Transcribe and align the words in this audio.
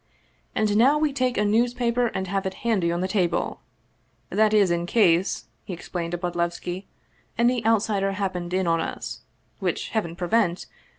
"And 0.55 0.77
now 0.77 0.97
we 0.97 1.13
take 1.13 1.37
a 1.37 1.45
newspaper 1.45 2.07
and 2.07 2.25
have 2.27 2.47
it 2.47 2.55
handy 2.65 2.91
on 2.91 3.01
the 3.01 3.07
table! 3.07 3.59
That 4.31 4.51
is 4.51 4.71
in 4.71 4.87
case," 4.87 5.45
he 5.63 5.73
explained 5.73 6.13
to 6.13 6.17
Bodlevski," 6.17 6.87
any 7.37 7.63
outsider 7.67 8.13
happened 8.13 8.51
in 8.51 8.65
on 8.65 8.81
us 8.81 9.21
which 9.59 9.89
Heaven 9.89 10.15
prevent! 10.15 10.65